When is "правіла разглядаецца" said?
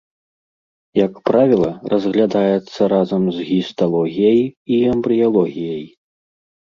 1.29-2.81